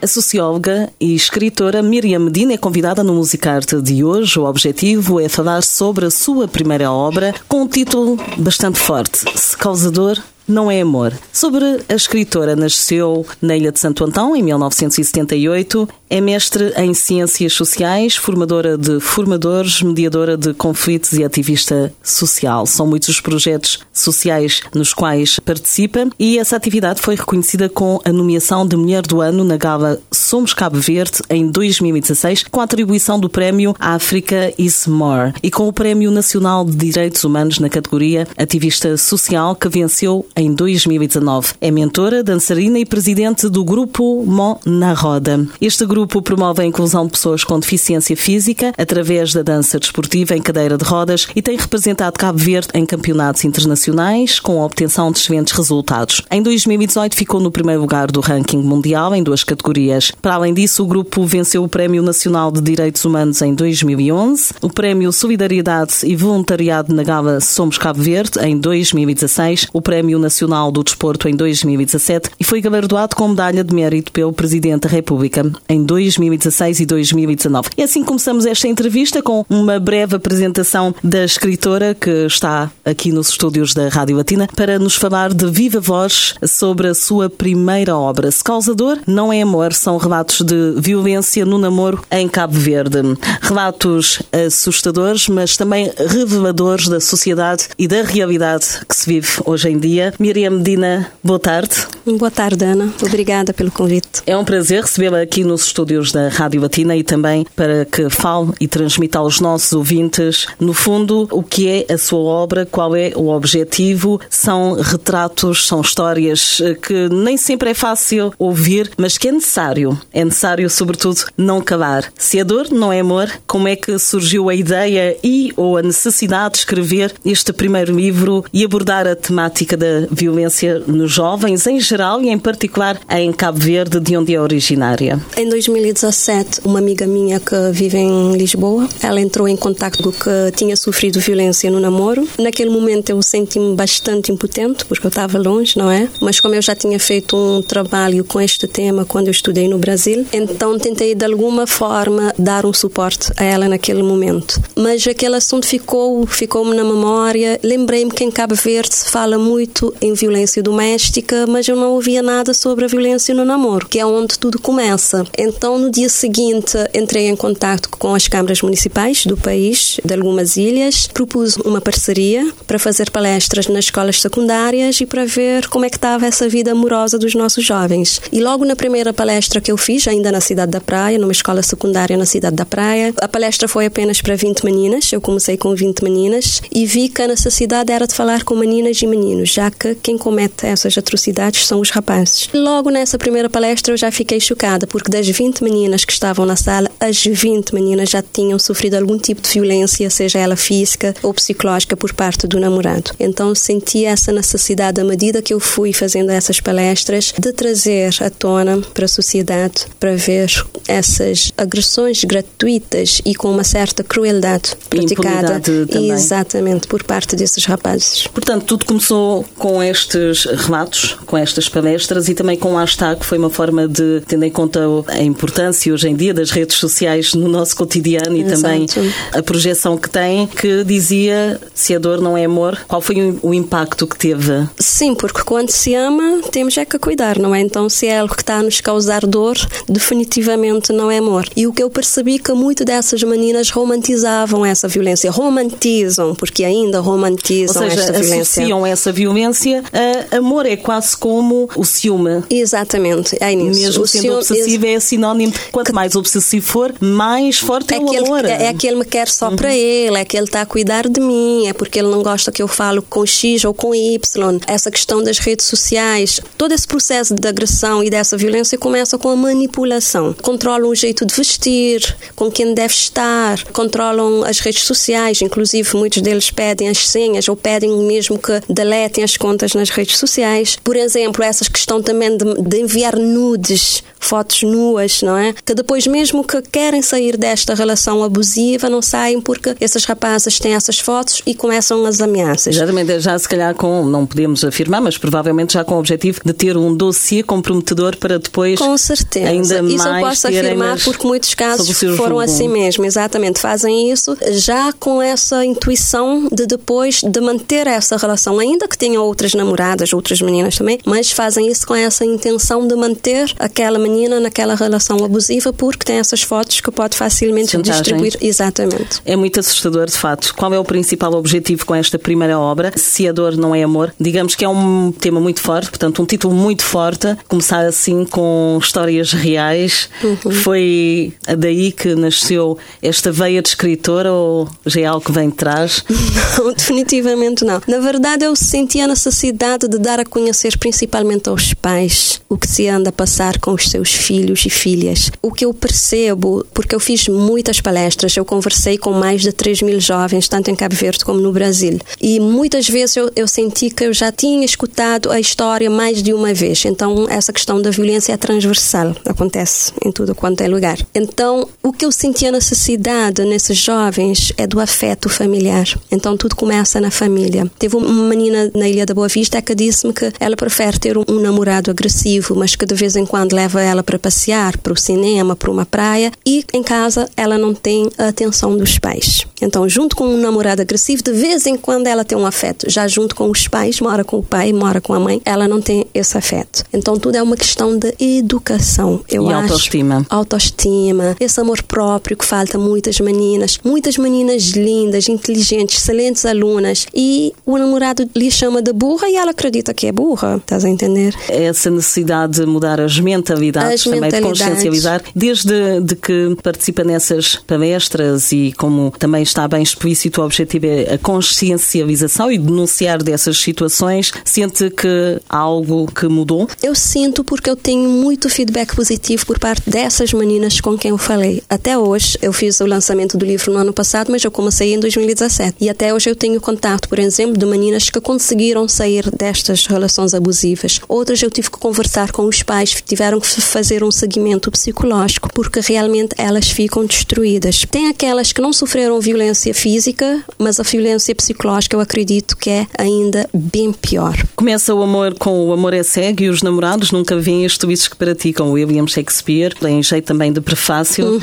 A 0.00 0.06
socióloga 0.06 0.92
e 1.00 1.14
escritora 1.14 1.82
Miriam 1.82 2.18
Medina 2.18 2.52
é 2.52 2.58
convidada 2.58 3.02
no 3.02 3.14
Musicarte 3.14 3.80
de 3.80 4.04
hoje. 4.04 4.38
O 4.38 4.44
objetivo 4.44 5.18
é 5.18 5.28
falar 5.28 5.62
sobre 5.62 6.04
a 6.04 6.10
sua 6.10 6.46
primeira 6.46 6.92
obra 6.92 7.34
com 7.48 7.62
um 7.62 7.68
título 7.68 8.18
bastante 8.36 8.78
forte: 8.78 9.24
Se 9.34 9.56
Causador 9.56 10.22
não 10.46 10.70
é 10.70 10.80
amor. 10.80 11.12
Sobre 11.32 11.64
a 11.88 11.94
escritora, 11.94 12.54
nasceu 12.54 13.26
na 13.40 13.56
Ilha 13.56 13.72
de 13.72 13.80
Santo 13.80 14.04
Antão 14.04 14.36
em 14.36 14.42
1978, 14.42 15.88
é 16.08 16.20
mestre 16.20 16.72
em 16.76 16.94
Ciências 16.94 17.52
Sociais, 17.52 18.16
formadora 18.16 18.78
de 18.78 19.00
formadores, 19.00 19.82
mediadora 19.82 20.36
de 20.36 20.54
conflitos 20.54 21.14
e 21.14 21.24
ativista 21.24 21.92
social. 22.02 22.66
São 22.66 22.86
muitos 22.86 23.08
os 23.08 23.20
projetos 23.20 23.80
sociais 23.92 24.60
nos 24.74 24.92
quais 24.92 25.38
participa 25.38 26.08
e 26.18 26.38
essa 26.38 26.56
atividade 26.56 27.00
foi 27.00 27.16
reconhecida 27.16 27.68
com 27.68 28.00
a 28.04 28.12
nomeação 28.12 28.66
de 28.66 28.76
Mulher 28.76 29.02
do 29.02 29.20
Ano 29.20 29.44
na 29.44 29.56
gala 29.56 30.00
Somos 30.12 30.54
Cabo 30.54 30.78
Verde 30.78 31.22
em 31.30 31.50
2016, 31.50 32.44
com 32.44 32.60
a 32.60 32.64
atribuição 32.64 33.18
do 33.18 33.28
prémio 33.28 33.74
África 33.78 34.52
is 34.58 34.86
More 34.86 35.32
e 35.42 35.50
com 35.50 35.68
o 35.68 35.72
Prémio 35.72 36.10
Nacional 36.10 36.64
de 36.64 36.76
Direitos 36.76 37.24
Humanos 37.24 37.58
na 37.58 37.68
categoria 37.68 38.26
Ativista 38.36 38.96
Social, 38.96 39.54
que 39.54 39.68
venceu 39.68 40.26
em 40.36 40.52
2019. 40.52 41.54
É 41.60 41.70
mentora, 41.70 42.22
dançarina 42.22 42.78
e 42.78 42.84
presidente 42.84 43.48
do 43.48 43.64
grupo 43.64 44.24
Mon 44.26 44.56
na 44.64 44.92
Roda. 44.92 45.46
Este 45.60 45.86
grupo 45.86 46.20
promove 46.20 46.62
a 46.62 46.66
inclusão 46.66 47.06
de 47.06 47.12
pessoas 47.12 47.42
com 47.42 47.58
deficiência 47.58 48.16
física 48.16 48.72
através 48.76 49.32
da 49.32 49.42
dança 49.42 49.78
desportiva 49.78 50.36
em 50.36 50.42
cadeira 50.42 50.76
de 50.76 50.84
rodas 50.84 51.26
e 51.34 51.40
tem 51.40 51.56
representado 51.56 52.18
Cabo 52.18 52.38
Verde 52.38 52.68
em 52.74 52.84
campeonatos 52.84 53.44
internacionais 53.44 54.38
com 54.38 54.60
a 54.60 54.66
obtenção 54.66 55.10
de 55.10 55.18
excelentes 55.18 55.54
resultados. 55.54 56.22
Em 56.30 56.42
2018 56.42 57.16
ficou 57.16 57.40
no 57.40 57.50
primeiro 57.50 57.80
lugar 57.80 58.10
do 58.10 58.20
ranking 58.20 58.62
mundial 58.62 59.14
em 59.14 59.22
duas 59.22 59.42
categorias. 59.42 60.12
Para 60.20 60.34
além 60.34 60.52
disso, 60.52 60.82
o 60.82 60.86
grupo 60.86 61.24
venceu 61.24 61.64
o 61.64 61.68
Prémio 61.68 62.02
Nacional 62.02 62.50
de 62.50 62.60
Direitos 62.60 63.04
Humanos 63.04 63.40
em 63.40 63.54
2011, 63.54 64.54
o 64.60 64.68
Prémio 64.68 65.12
Solidariedade 65.12 65.94
e 66.04 66.14
Voluntariado 66.14 66.94
na 66.94 67.02
Gala 67.02 67.40
Somos 67.40 67.78
Cabo 67.78 68.02
Verde 68.02 68.38
em 68.40 68.58
2016, 68.58 69.68
o 69.72 69.80
Prémio 69.80 70.18
Nacional 70.26 70.72
do 70.72 70.82
Desporto 70.82 71.28
em 71.28 71.36
2017 71.36 72.30
e 72.40 72.44
foi 72.44 72.60
galardoado 72.60 73.14
com 73.14 73.28
medalha 73.28 73.62
de 73.62 73.72
mérito 73.72 74.10
pelo 74.10 74.32
Presidente 74.32 74.82
da 74.82 74.88
República 74.88 75.48
em 75.68 75.84
2016 75.84 76.80
e 76.80 76.86
2019. 76.86 77.68
E 77.76 77.82
assim 77.82 78.02
começamos 78.02 78.44
esta 78.44 78.66
entrevista 78.66 79.22
com 79.22 79.46
uma 79.48 79.78
breve 79.78 80.16
apresentação 80.16 80.92
da 81.02 81.24
escritora 81.24 81.94
que 81.94 82.26
está 82.26 82.70
aqui 82.84 83.12
nos 83.12 83.28
estúdios 83.28 83.72
da 83.72 83.88
Rádio 83.88 84.16
Latina 84.16 84.48
para 84.56 84.80
nos 84.80 84.96
falar 84.96 85.32
de 85.32 85.46
viva 85.48 85.78
voz 85.78 86.34
sobre 86.44 86.88
a 86.88 86.94
sua 86.94 87.30
primeira 87.30 87.96
obra. 87.96 88.28
Se 88.30 88.42
Causador 88.42 88.98
não 89.06 89.32
é 89.32 89.42
amor, 89.42 89.72
são 89.72 89.96
relatos 89.96 90.40
de 90.40 90.74
violência 90.76 91.46
no 91.46 91.56
namoro 91.56 92.02
em 92.10 92.28
Cabo 92.28 92.58
Verde. 92.58 92.98
Relatos 93.40 94.20
assustadores, 94.32 95.28
mas 95.28 95.56
também 95.56 95.92
reveladores 96.08 96.88
da 96.88 97.00
sociedade 97.00 97.68
e 97.78 97.86
da 97.86 98.02
realidade 98.02 98.66
que 98.88 98.96
se 98.96 99.06
vive 99.06 99.28
hoje 99.44 99.68
em 99.68 99.78
dia. 99.78 100.12
Miriam 100.18 100.50
Medina, 100.50 101.12
boa 101.22 101.38
tarde. 101.38 101.86
Boa 102.06 102.30
tarde, 102.30 102.64
Ana. 102.64 102.94
Obrigada 103.02 103.52
pelo 103.52 103.70
convite. 103.70 104.22
É 104.26 104.36
um 104.36 104.44
prazer 104.44 104.82
recebê-la 104.82 105.20
aqui 105.20 105.42
nos 105.42 105.66
estúdios 105.66 106.12
da 106.12 106.28
Rádio 106.28 106.60
Latina 106.60 106.96
e 106.96 107.02
também 107.02 107.44
para 107.56 107.84
que 107.84 108.08
fale 108.08 108.52
e 108.60 108.68
transmita 108.68 109.18
aos 109.18 109.40
nossos 109.40 109.72
ouvintes, 109.72 110.46
no 110.60 110.72
fundo, 110.72 111.28
o 111.32 111.42
que 111.42 111.68
é 111.68 111.92
a 111.92 111.98
sua 111.98 112.20
obra, 112.20 112.64
qual 112.64 112.94
é 112.94 113.12
o 113.16 113.28
objetivo. 113.28 114.20
São 114.30 114.74
retratos, 114.74 115.66
são 115.66 115.80
histórias 115.80 116.60
eh, 116.60 116.74
que 116.74 117.08
nem 117.08 117.36
sempre 117.36 117.70
é 117.70 117.74
fácil 117.74 118.32
ouvir, 118.38 118.90
mas 118.96 119.18
que 119.18 119.28
é 119.28 119.32
necessário. 119.32 119.98
É 120.12 120.24
necessário, 120.24 120.70
sobretudo, 120.70 121.24
não 121.36 121.60
calar. 121.60 122.10
Se 122.16 122.40
a 122.40 122.44
dor 122.44 122.68
não 122.70 122.92
é 122.92 123.00
amor, 123.00 123.28
como 123.48 123.66
é 123.66 123.74
que 123.74 123.98
surgiu 123.98 124.48
a 124.48 124.54
ideia 124.54 125.16
e 125.24 125.52
ou 125.56 125.76
a 125.76 125.82
necessidade 125.82 126.52
de 126.52 126.58
escrever 126.58 127.12
este 127.24 127.52
primeiro 127.52 127.96
livro 127.96 128.44
e 128.52 128.64
abordar 128.64 129.08
a 129.08 129.16
temática 129.16 129.76
da 129.76 130.05
violência 130.10 130.78
nos 130.86 131.12
jovens 131.12 131.66
em 131.66 131.80
geral 131.80 132.22
e 132.22 132.28
em 132.28 132.38
particular 132.38 133.00
em 133.10 133.32
Cabo 133.32 133.58
Verde, 133.58 134.00
de 134.00 134.16
onde 134.16 134.34
é 134.34 134.40
originária? 134.40 135.20
Em 135.36 135.48
2017, 135.48 136.60
uma 136.64 136.78
amiga 136.78 137.06
minha 137.06 137.40
que 137.40 137.54
vive 137.72 137.98
em 137.98 138.36
Lisboa, 138.36 138.88
ela 139.02 139.20
entrou 139.20 139.48
em 139.48 139.56
contato 139.56 140.02
com 140.02 140.12
que 140.12 140.52
tinha 140.56 140.76
sofrido 140.76 141.20
violência 141.20 141.70
no 141.70 141.80
namoro. 141.80 142.26
Naquele 142.38 142.70
momento 142.70 143.10
eu 143.10 143.20
senti-me 143.22 143.74
bastante 143.74 144.32
impotente, 144.32 144.84
porque 144.84 145.06
eu 145.06 145.08
estava 145.08 145.38
longe, 145.38 145.78
não 145.78 145.90
é? 145.90 146.08
Mas 146.20 146.40
como 146.40 146.54
eu 146.54 146.62
já 146.62 146.74
tinha 146.74 146.98
feito 146.98 147.36
um 147.36 147.62
trabalho 147.62 148.24
com 148.24 148.40
este 148.40 148.66
tema 148.66 149.04
quando 149.04 149.28
eu 149.28 149.32
estudei 149.32 149.68
no 149.68 149.78
Brasil, 149.78 150.26
então 150.32 150.78
tentei 150.78 151.14
de 151.14 151.24
alguma 151.24 151.66
forma 151.66 152.32
dar 152.38 152.64
um 152.66 152.72
suporte 152.72 153.32
a 153.36 153.44
ela 153.44 153.68
naquele 153.68 154.02
momento. 154.02 154.60
Mas 154.74 155.06
aquele 155.06 155.36
assunto 155.36 155.66
ficou, 155.66 156.26
ficou-me 156.26 156.74
na 156.74 156.84
memória. 156.84 157.58
Lembrei-me 157.62 158.10
que 158.10 158.24
em 158.24 158.30
Cabo 158.30 158.54
Verde 158.54 158.94
se 158.94 159.10
fala 159.10 159.38
muito 159.38 159.94
em 160.00 160.14
violência 160.14 160.62
doméstica, 160.62 161.46
mas 161.46 161.68
eu 161.68 161.76
não 161.76 161.92
ouvia 161.92 162.22
nada 162.22 162.52
sobre 162.54 162.84
a 162.84 162.88
violência 162.88 163.34
no 163.34 163.44
namoro, 163.44 163.86
que 163.86 163.98
é 163.98 164.06
onde 164.06 164.38
tudo 164.38 164.60
começa. 164.60 165.24
Então, 165.36 165.78
no 165.78 165.90
dia 165.90 166.08
seguinte, 166.08 166.76
entrei 166.94 167.28
em 167.28 167.36
contato 167.36 167.88
com 167.90 168.14
as 168.14 168.28
câmaras 168.28 168.62
municipais 168.62 169.26
do 169.26 169.36
país, 169.36 169.98
de 170.04 170.14
algumas 170.14 170.56
ilhas, 170.56 171.06
propus 171.06 171.56
uma 171.56 171.80
parceria 171.80 172.50
para 172.66 172.78
fazer 172.78 173.10
palestras 173.10 173.66
nas 173.68 173.86
escolas 173.86 174.20
secundárias 174.20 175.00
e 175.00 175.06
para 175.06 175.24
ver 175.24 175.68
como 175.68 175.84
é 175.84 175.90
que 175.90 175.96
estava 175.96 176.26
essa 176.26 176.48
vida 176.48 176.72
amorosa 176.72 177.18
dos 177.18 177.34
nossos 177.34 177.64
jovens. 177.64 178.20
E 178.32 178.40
logo 178.40 178.64
na 178.64 178.76
primeira 178.76 179.12
palestra 179.12 179.60
que 179.60 179.70
eu 179.70 179.76
fiz, 179.76 180.06
ainda 180.08 180.32
na 180.32 180.40
cidade 180.40 180.72
da 180.72 180.80
Praia, 180.80 181.18
numa 181.18 181.32
escola 181.32 181.62
secundária 181.62 182.16
na 182.16 182.26
cidade 182.26 182.56
da 182.56 182.64
Praia, 182.64 183.14
a 183.20 183.28
palestra 183.28 183.68
foi 183.68 183.86
apenas 183.86 184.20
para 184.20 184.34
20 184.34 184.64
meninas, 184.64 185.12
eu 185.12 185.20
comecei 185.20 185.56
com 185.56 185.74
20 185.74 186.02
meninas 186.02 186.60
e 186.72 186.86
vi 186.86 187.08
que 187.08 187.22
a 187.22 187.28
necessidade 187.28 187.92
era 187.92 188.06
de 188.06 188.14
falar 188.14 188.44
com 188.44 188.54
meninas 188.54 189.00
e 189.02 189.06
meninos, 189.06 189.50
já 189.50 189.70
que 189.78 189.94
quem 189.94 190.18
comete 190.18 190.66
essas 190.66 190.96
atrocidades 190.96 191.66
são 191.66 191.80
os 191.80 191.90
rapazes. 191.90 192.48
Logo 192.52 192.90
nessa 192.90 193.18
primeira 193.18 193.48
palestra 193.48 193.92
eu 193.92 193.96
já 193.96 194.10
fiquei 194.10 194.40
chocada, 194.40 194.86
porque 194.86 195.10
das 195.10 195.28
20 195.28 195.62
meninas 195.62 196.04
que 196.04 196.12
estavam 196.12 196.46
na 196.46 196.56
sala, 196.56 196.90
as 197.00 197.24
20 197.24 197.74
meninas 197.74 198.10
já 198.10 198.22
tinham 198.22 198.58
sofrido 198.58 198.94
algum 198.94 199.18
tipo 199.18 199.40
de 199.40 199.50
violência, 199.50 200.08
seja 200.10 200.38
ela 200.38 200.56
física 200.56 201.14
ou 201.22 201.32
psicológica, 201.34 201.96
por 201.96 202.12
parte 202.12 202.46
do 202.46 202.58
namorado. 202.60 203.12
Então 203.18 203.54
senti 203.54 204.04
essa 204.04 204.32
necessidade, 204.32 205.00
à 205.00 205.04
medida 205.04 205.42
que 205.42 205.52
eu 205.52 205.60
fui 205.60 205.92
fazendo 205.92 206.30
essas 206.30 206.60
palestras, 206.60 207.32
de 207.38 207.52
trazer 207.52 208.14
à 208.20 208.30
tona 208.30 208.80
para 208.94 209.04
a 209.04 209.08
sociedade 209.08 209.86
para 209.98 210.14
ver 210.16 210.50
essas 210.88 211.52
agressões 211.56 212.24
gratuitas 212.24 213.20
e 213.24 213.34
com 213.34 213.50
uma 213.50 213.64
certa 213.64 214.04
crueldade 214.04 214.76
praticada 214.88 215.60
exatamente 215.90 216.86
por 216.86 217.02
parte 217.02 217.34
desses 217.36 217.64
rapazes. 217.64 218.26
Portanto, 218.26 218.64
tudo 218.64 218.84
começou 218.84 219.44
com 219.56 219.65
estes 219.82 220.44
relatos, 220.44 221.16
com 221.26 221.36
estas 221.36 221.68
palestras 221.68 222.28
e 222.28 222.34
também 222.34 222.56
com 222.56 222.74
o 222.74 222.76
hashtag, 222.76 223.24
foi 223.24 223.38
uma 223.38 223.50
forma 223.50 223.86
de, 223.88 224.22
tendo 224.26 224.44
em 224.44 224.50
conta 224.50 224.80
a 225.08 225.22
importância 225.22 225.92
hoje 225.92 226.08
em 226.08 226.14
dia 226.14 226.32
das 226.32 226.50
redes 226.50 226.76
sociais 226.76 227.34
no 227.34 227.48
nosso 227.48 227.76
cotidiano 227.76 228.36
e 228.36 228.42
Exato. 228.42 228.62
também 228.62 228.86
a 229.32 229.42
projeção 229.42 229.96
que 229.96 230.08
tem, 230.08 230.46
que 230.46 230.84
dizia 230.84 231.60
se 231.74 231.94
a 231.94 231.98
dor 231.98 232.20
não 232.20 232.36
é 232.36 232.44
amor, 232.44 232.78
qual 232.86 233.00
foi 233.00 233.38
o 233.42 233.52
impacto 233.52 234.06
que 234.06 234.16
teve? 234.16 234.66
Sim, 234.78 235.14
porque 235.14 235.42
quando 235.42 235.70
se 235.70 235.94
ama, 235.94 236.40
temos 236.50 236.76
é 236.78 236.84
que 236.84 236.98
cuidar, 236.98 237.38
não 237.38 237.54
é? 237.54 237.60
Então, 237.60 237.88
se 237.88 238.06
é 238.06 238.20
algo 238.20 238.34
que 238.34 238.42
está 238.42 238.58
a 238.58 238.62
nos 238.62 238.80
causar 238.80 239.26
dor, 239.26 239.56
definitivamente 239.88 240.92
não 240.92 241.10
é 241.10 241.18
amor. 241.18 241.46
E 241.56 241.66
o 241.66 241.72
que 241.72 241.82
eu 241.82 241.90
percebi 241.90 242.38
que 242.38 242.52
muitas 242.52 242.86
dessas 242.86 243.22
meninas 243.22 243.70
romantizavam 243.70 244.64
essa 244.64 244.86
violência, 244.86 245.30
romantizam, 245.30 246.34
porque 246.34 246.64
ainda 246.64 247.00
romantizam 247.00 247.82
Ou 247.82 247.90
seja, 247.90 248.02
esta 248.02 248.12
violência. 248.12 248.42
associam 248.42 248.86
essa 248.86 249.12
violência 249.12 249.55
violência, 249.56 249.80
uh, 249.80 250.36
amor 250.38 250.66
é 250.66 250.76
quase 250.76 251.16
como 251.16 251.68
o 251.74 251.84
ciúme. 251.84 252.42
Exatamente, 252.50 253.36
é 253.40 253.54
nisso. 253.54 253.80
Mesmo 253.80 254.04
o 254.04 254.06
sendo 254.06 254.22
ciúme- 254.22 254.36
obsessivo, 254.36 254.86
é 254.86 255.00
sinónimo 255.00 255.52
de 255.52 255.58
quanto 255.72 255.94
mais 255.94 256.14
obsessivo 256.14 256.66
for, 256.66 256.94
mais 257.00 257.58
forte 257.58 257.94
é, 257.94 257.96
É 257.96 258.00
o 258.00 258.06
que, 258.06 258.16
ele, 258.16 258.26
amor. 258.26 258.44
Uhum. 258.44 258.50
é 258.50 258.74
que 258.74 258.86
ele 258.86 258.96
me 258.96 259.04
quer 259.04 259.28
só 259.28 259.50
para 259.50 259.74
ele, 259.74 260.16
é 260.16 260.24
que 260.24 260.36
ele 260.36 260.46
está 260.46 260.62
a 260.62 260.66
cuidar 260.66 261.08
de 261.08 261.20
mim, 261.20 261.66
é 261.66 261.72
porque 261.72 261.98
ele 261.98 262.08
não 262.08 262.22
gosta 262.22 262.52
que 262.52 262.62
eu 262.62 262.68
falo 262.68 263.02
com 263.02 263.24
X 263.24 263.64
ou 263.64 263.72
com 263.72 263.94
Y. 263.94 264.20
Essa 264.66 264.90
questão 264.90 265.22
das 265.22 265.38
redes 265.38 265.66
sociais, 265.66 266.40
todo 266.58 266.72
esse 266.72 266.86
processo 266.86 267.34
de 267.34 267.48
agressão 267.48 268.02
e 268.04 268.10
dessa 268.10 268.36
violência 268.36 268.76
começa 268.76 269.16
com 269.18 269.28
a 269.28 269.36
manipulação. 269.36 270.34
Controlam 270.42 270.90
o 270.90 270.94
jeito 270.94 271.24
de 271.24 271.34
vestir, 271.34 272.16
com 272.34 272.50
quem 272.50 272.74
deve 272.74 272.94
estar, 272.94 273.62
controlam 273.72 274.44
as 274.44 274.58
redes 274.60 274.82
sociais, 274.82 275.40
inclusive 275.42 275.96
muitos 275.96 276.20
deles 276.22 276.50
pedem 276.50 276.88
as 276.88 277.08
senhas 277.08 277.48
ou 277.48 277.56
pedem 277.56 277.96
mesmo 277.98 278.38
que 278.38 278.60
deletem 278.68 279.24
as 279.24 279.36
contas 279.46 279.74
nas 279.74 279.90
redes 279.90 280.18
sociais. 280.18 280.76
Por 280.82 280.96
exemplo, 280.96 281.44
essa 281.44 281.64
questão 281.70 282.02
também 282.02 282.36
de, 282.36 282.44
de 282.62 282.80
enviar 282.80 283.16
nudes, 283.16 284.02
fotos 284.26 284.62
nuas, 284.62 285.22
não 285.22 285.36
é? 285.36 285.54
Que 285.64 285.74
depois 285.74 286.06
mesmo 286.06 286.44
que 286.44 286.60
querem 286.62 287.02
sair 287.02 287.36
desta 287.36 287.74
relação 287.74 288.22
abusiva, 288.22 288.90
não 288.90 289.00
saem 289.00 289.40
porque 289.40 289.74
esses 289.80 290.04
rapazes 290.04 290.58
têm 290.58 290.74
essas 290.74 290.98
fotos 290.98 291.42
e 291.46 291.54
começam 291.54 292.04
as 292.04 292.20
ameaças. 292.20 292.74
Exatamente, 292.74 293.20
já 293.20 293.38
se 293.38 293.48
calhar 293.48 293.74
com, 293.74 294.04
não 294.04 294.26
podemos 294.26 294.64
afirmar, 294.64 295.00
mas 295.00 295.16
provavelmente 295.16 295.74
já 295.74 295.84
com 295.84 295.94
o 295.94 295.98
objetivo 295.98 296.40
de 296.44 296.52
ter 296.52 296.76
um 296.76 296.94
dossiê 296.94 297.42
comprometedor 297.42 298.16
para 298.16 298.38
depois 298.38 298.78
Com 298.78 298.96
certeza. 298.98 299.48
ainda 299.48 299.80
isso 299.82 300.04
mais 300.04 300.22
eu 300.22 300.28
posso 300.28 300.48
afirmar 300.48 300.98
porque 301.00 301.26
muitos 301.26 301.54
casos 301.54 301.88
foram 302.16 302.38
assim 302.38 302.68
mesmo, 302.68 303.04
exatamente. 303.04 303.60
Fazem 303.60 304.10
isso 304.10 304.36
já 304.52 304.92
com 304.92 305.22
essa 305.22 305.64
intuição 305.64 306.48
de 306.50 306.66
depois 306.66 307.20
de 307.22 307.40
manter 307.40 307.86
essa 307.86 308.16
relação, 308.16 308.58
ainda 308.58 308.88
que 308.88 308.98
tenham 308.98 309.22
outras 309.22 309.54
namoradas, 309.54 310.12
outras 310.12 310.40
meninas 310.40 310.76
também, 310.76 310.98
mas 311.04 311.30
fazem 311.30 311.68
isso 311.68 311.86
com 311.86 311.94
essa 311.94 312.24
intenção 312.24 312.86
de 312.86 312.94
manter 312.96 313.52
aquela 313.58 313.98
menina 313.98 314.15
naquela 314.40 314.74
relação 314.74 315.24
abusiva 315.24 315.72
porque 315.72 316.04
tem 316.04 316.16
essas 316.16 316.42
fotos 316.42 316.80
que 316.80 316.90
pode 316.90 317.16
facilmente 317.16 317.72
Chantagens. 317.72 318.02
distribuir. 318.02 318.36
Exatamente. 318.40 319.20
É 319.24 319.36
muito 319.36 319.60
assustador, 319.60 320.06
de 320.06 320.16
facto. 320.16 320.54
Qual 320.54 320.72
é 320.72 320.78
o 320.78 320.84
principal 320.84 321.32
objetivo 321.34 321.84
com 321.84 321.94
esta 321.94 322.18
primeira 322.18 322.58
obra? 322.58 322.92
Se 322.96 323.28
a 323.28 323.32
dor 323.32 323.56
não 323.56 323.74
é 323.74 323.82
amor. 323.82 324.14
Digamos 324.18 324.54
que 324.54 324.64
é 324.64 324.68
um 324.68 325.12
tema 325.12 325.40
muito 325.40 325.60
forte, 325.60 325.90
portanto, 325.90 326.22
um 326.22 326.26
título 326.26 326.54
muito 326.54 326.82
forte. 326.82 327.36
Começar 327.48 327.84
assim 327.86 328.24
com 328.24 328.78
histórias 328.80 329.32
reais. 329.32 330.08
Uhum. 330.22 330.52
Foi 330.52 331.32
daí 331.58 331.92
que 331.92 332.14
nasceu 332.14 332.78
esta 333.02 333.30
veia 333.30 333.60
de 333.62 333.68
escritora 333.68 334.32
ou 334.32 334.68
já 334.84 335.00
é 335.00 335.04
algo 335.04 335.24
que 335.24 335.32
vem 335.32 335.50
de 335.50 335.56
trás? 335.56 336.04
Não, 336.58 336.72
definitivamente 336.72 337.64
não. 337.64 337.80
Na 337.86 337.98
verdade, 337.98 338.44
eu 338.44 338.54
senti 338.56 339.00
a 339.00 339.06
necessidade 339.06 339.88
de 339.88 339.98
dar 339.98 340.20
a 340.20 340.24
conhecer, 340.24 340.76
principalmente 340.78 341.48
aos 341.48 341.74
pais, 341.74 342.40
o 342.48 342.56
que 342.56 342.66
se 342.66 342.88
anda 342.88 343.10
a 343.10 343.12
passar 343.12 343.58
com 343.58 343.72
os 343.72 343.88
seus 343.96 344.12
filhos 344.12 344.64
e 344.66 344.70
filhas. 344.70 345.30
O 345.40 345.50
que 345.50 345.64
eu 345.64 345.72
percebo, 345.72 346.64
porque 346.74 346.94
eu 346.94 347.00
fiz 347.00 347.28
muitas 347.28 347.80
palestras, 347.80 348.36
eu 348.36 348.44
conversei 348.44 348.98
com 348.98 349.12
mais 349.12 349.40
de 349.40 349.52
3 349.52 349.82
mil 349.82 350.00
jovens, 350.00 350.48
tanto 350.48 350.70
em 350.70 350.76
Cabo 350.76 350.94
Verde 350.94 351.24
como 351.24 351.40
no 351.40 351.52
Brasil. 351.52 351.98
E 352.20 352.38
muitas 352.38 352.88
vezes 352.88 353.16
eu, 353.16 353.30
eu 353.34 353.48
senti 353.48 353.88
que 353.88 354.04
eu 354.04 354.12
já 354.12 354.30
tinha 354.30 354.64
escutado 354.64 355.30
a 355.30 355.40
história 355.40 355.88
mais 355.88 356.22
de 356.22 356.34
uma 356.34 356.52
vez. 356.52 356.84
Então, 356.84 357.26
essa 357.28 357.52
questão 357.52 357.80
da 357.80 357.90
violência 357.90 358.32
é 358.32 358.36
transversal, 358.36 359.14
acontece 359.24 359.92
em 360.04 360.12
tudo 360.12 360.34
quanto 360.34 360.60
é 360.60 360.68
lugar. 360.68 360.98
Então, 361.14 361.66
o 361.82 361.92
que 361.92 362.04
eu 362.04 362.12
senti 362.12 362.46
a 362.46 362.52
necessidade 362.52 363.42
nesses 363.44 363.78
jovens 363.78 364.52
é 364.58 364.66
do 364.66 364.78
afeto 364.78 365.28
familiar. 365.28 365.86
Então, 366.10 366.36
tudo 366.36 366.54
começa 366.54 367.00
na 367.00 367.10
família. 367.10 367.70
Teve 367.78 367.96
uma 367.96 368.28
menina 368.28 368.70
na 368.74 368.88
Ilha 368.88 369.06
da 369.06 369.14
Boa 369.14 369.28
Vista 369.28 369.62
que 369.62 369.74
disse-me 369.74 370.12
que 370.12 370.30
ela 370.38 370.56
prefere 370.56 370.98
ter 370.98 371.16
um, 371.16 371.24
um 371.28 371.40
namorado 371.40 371.90
agressivo, 371.90 372.54
mas 372.54 372.76
que 372.76 372.84
de 372.84 372.94
vez 372.94 373.16
em 373.16 373.24
quando 373.24 373.54
leva 373.54 373.85
ela 373.86 374.02
para 374.02 374.18
passear, 374.18 374.76
para 374.78 374.92
o 374.92 374.96
cinema, 374.96 375.54
para 375.56 375.70
uma 375.70 375.86
praia, 375.86 376.32
e 376.44 376.64
em 376.72 376.82
casa 376.82 377.28
ela 377.36 377.56
não 377.56 377.72
tem 377.74 378.08
a 378.18 378.28
atenção 378.28 378.76
dos 378.76 378.98
pais. 378.98 379.46
Então, 379.62 379.88
junto 379.88 380.14
com 380.16 380.26
um 380.26 380.36
namorado 380.36 380.82
agressivo, 380.82 381.22
de 381.22 381.32
vez 381.32 381.66
em 381.66 381.76
quando 381.76 382.06
ela 382.06 382.24
tem 382.24 382.36
um 382.36 382.46
afeto. 382.46 382.90
Já 382.90 383.08
junto 383.08 383.34
com 383.34 383.50
os 383.50 383.66
pais, 383.68 384.00
mora 384.00 384.22
com 384.24 384.38
o 384.38 384.42
pai, 384.42 384.72
mora 384.72 385.00
com 385.00 385.14
a 385.14 385.20
mãe, 385.20 385.40
ela 385.44 385.66
não 385.66 385.80
tem 385.80 386.06
esse 386.12 386.36
afeto. 386.36 386.84
Então, 386.92 387.18
tudo 387.18 387.36
é 387.36 387.42
uma 387.42 387.56
questão 387.56 387.96
de 387.98 388.14
educação. 388.18 389.20
Eu 389.28 389.44
E 389.44 389.52
acho. 389.52 389.62
autoestima. 389.62 390.26
Autoestima, 390.28 391.36
esse 391.40 391.60
amor 391.60 391.82
próprio 391.82 392.36
que 392.36 392.44
falta 392.44 392.78
muitas 392.78 393.18
meninas. 393.20 393.78
Muitas 393.84 394.16
meninas 394.18 394.62
lindas, 394.70 395.28
inteligentes, 395.28 395.98
excelentes 396.02 396.44
alunas. 396.44 397.06
E 397.14 397.52
o 397.64 397.76
namorado 397.78 398.28
lhe 398.34 398.50
chama 398.50 398.82
de 398.82 398.92
burra 398.92 399.28
e 399.28 399.36
ela 399.36 399.50
acredita 399.52 399.94
que 399.94 400.06
é 400.06 400.12
burra. 400.12 400.56
Estás 400.56 400.84
a 400.84 400.88
entender? 400.88 401.34
essa 401.48 401.90
necessidade 401.90 402.60
de 402.60 402.66
mudar 402.66 403.00
as 403.00 403.18
mentalidades, 403.18 403.75
As 403.80 404.02
também 404.02 404.20
de 404.20 404.26
mentalidades. 404.26 404.60
consciencializar, 404.60 405.22
desde 405.34 406.00
de 406.00 406.16
que 406.16 406.56
participa 406.62 407.04
nessas 407.04 407.56
palestras 407.56 408.52
e 408.52 408.72
como 408.76 409.12
também 409.18 409.42
está 409.42 409.66
bem 409.68 409.82
explícito, 409.82 410.40
o 410.40 410.44
objetivo 410.44 410.86
é 410.86 411.14
a 411.14 411.18
consciencialização 411.18 412.50
e 412.50 412.58
denunciar 412.58 413.22
dessas 413.22 413.58
situações, 413.58 414.32
sente 414.44 414.90
que 414.90 415.40
há 415.48 415.56
algo 415.58 416.06
que 416.06 416.26
mudou? 416.28 416.68
Eu 416.82 416.94
sinto 416.94 417.44
porque 417.44 417.68
eu 417.68 417.76
tenho 417.76 418.08
muito 418.08 418.48
feedback 418.48 418.94
positivo 418.94 419.46
por 419.46 419.58
parte 419.58 419.88
dessas 419.88 420.32
meninas 420.32 420.80
com 420.80 420.96
quem 420.96 421.10
eu 421.10 421.18
falei. 421.18 421.62
Até 421.68 421.98
hoje, 421.98 422.38
eu 422.40 422.52
fiz 422.52 422.80
o 422.80 422.86
lançamento 422.86 423.36
do 423.36 423.44
livro 423.44 423.72
no 423.72 423.78
ano 423.78 423.92
passado, 423.92 424.30
mas 424.30 424.42
eu 424.44 424.50
comecei 424.50 424.94
em 424.94 425.00
2017. 425.00 425.76
E 425.80 425.88
até 425.88 426.14
hoje 426.14 426.30
eu 426.30 426.36
tenho 426.36 426.60
contato, 426.60 427.08
por 427.08 427.18
exemplo, 427.18 427.56
de 427.56 427.66
meninas 427.66 428.10
que 428.10 428.20
conseguiram 428.20 428.88
sair 428.88 429.30
destas 429.30 429.86
relações 429.86 430.34
abusivas. 430.34 431.00
Outras 431.08 431.42
eu 431.42 431.50
tive 431.50 431.70
que 431.70 431.78
conversar 431.78 432.32
com 432.32 432.46
os 432.46 432.62
pais, 432.62 433.02
tiveram 433.06 433.40
que 433.40 433.46
fazer 433.66 434.02
um 434.02 434.10
seguimento 434.10 434.70
psicológico, 434.70 435.50
porque 435.52 435.80
realmente 435.80 436.34
elas 436.38 436.70
ficam 436.70 437.04
destruídas. 437.04 437.84
Tem 437.90 438.08
aquelas 438.08 438.52
que 438.52 438.60
não 438.60 438.72
sofreram 438.72 439.20
violência 439.20 439.72
física, 439.74 440.44
mas 440.58 440.78
a 440.80 440.82
violência 440.82 441.34
psicológica 441.34 441.96
eu 441.96 442.00
acredito 442.00 442.56
que 442.56 442.70
é 442.70 442.86
ainda 442.98 443.48
bem 443.52 443.92
pior. 443.92 444.36
Começa 444.54 444.94
o 444.94 445.02
amor 445.02 445.34
com 445.34 445.66
o 445.66 445.72
amor 445.72 445.94
é 445.94 446.02
cego 446.02 446.42
e 446.42 446.48
os 446.48 446.62
namorados 446.62 447.10
nunca 447.10 447.36
veem 447.36 447.64
as 447.64 447.78
tuices 447.78 448.08
que 448.08 448.16
praticam. 448.16 448.70
William 448.72 449.06
Shakespeare, 449.06 449.74
em 449.86 450.02
jeito 450.02 450.26
também 450.26 450.52
de 450.52 450.60
prefácio, 450.60 451.40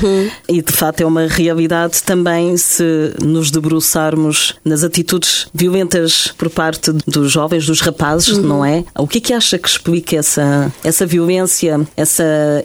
e 0.48 0.62
de 0.62 0.72
facto 0.72 1.00
é 1.00 1.06
uma 1.06 1.26
realidade 1.26 2.02
também 2.02 2.56
se 2.56 3.14
nos 3.22 3.50
debruçarmos 3.50 4.54
nas 4.64 4.82
atitudes 4.82 5.46
violentas 5.52 6.32
por 6.36 6.50
parte 6.50 6.92
dos 7.06 7.32
jovens, 7.32 7.66
dos 7.66 7.80
rapazes, 7.80 8.38
não 8.38 8.64
é? 8.64 8.84
O 8.96 9.06
que 9.06 9.18
é 9.18 9.20
que 9.20 9.32
acha 9.32 9.58
que 9.58 9.68
explica 9.68 10.16
essa, 10.16 10.72
essa 10.82 11.06
violência, 11.06 11.80
essa 11.96 12.13